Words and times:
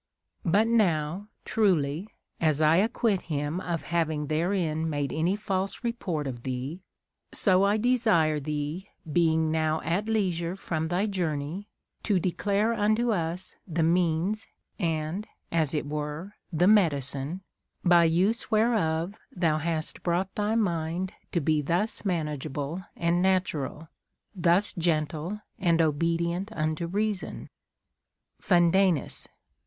But 0.43 0.65
now, 0.67 1.27
truly, 1.45 2.07
as 2.39 2.59
I 2.59 2.77
acquit 2.77 3.21
him 3.29 3.59
of 3.61 3.83
having 3.83 4.25
therein 4.25 4.89
made 4.89 5.13
any 5.13 5.35
false 5.35 5.83
report 5.83 6.25
of 6.25 6.41
thee, 6.41 6.81
so 7.31 7.63
I 7.63 7.77
desire 7.77 8.39
thee, 8.39 8.89
being 9.13 9.51
now 9.51 9.79
at 9.81 10.09
leisure 10.09 10.55
from 10.55 10.87
thy 10.87 11.05
journey, 11.05 11.67
to 12.01 12.19
declare 12.19 12.73
unto 12.73 13.11
us 13.11 13.55
the 13.67 13.83
means 13.83 14.47
and 14.79 15.27
(as 15.51 15.71
it 15.75 15.85
were) 15.85 16.33
the 16.51 16.65
medicine, 16.65 17.41
by 17.85 18.05
use 18.05 18.49
whereof 18.49 19.13
thou 19.31 19.59
hastWought 19.59 20.29
thy 20.33 20.55
mind 20.55 21.13
to 21.31 21.39
be 21.39 21.61
thus 21.61 22.03
manageable 22.03 22.83
and 22.95 23.21
natural, 23.21 23.87
thus 24.33 24.73
gentle 24.73 25.41
and 25.59 25.79
obedient 25.79 26.51
unto 26.53 26.87
reason. 26.87 27.49
FuNDANus. 28.41 29.27